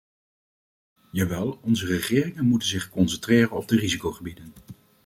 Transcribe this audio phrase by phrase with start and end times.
[1.11, 4.53] Jawel, onze regeringen moeten zich concentreren op de risicogebieden.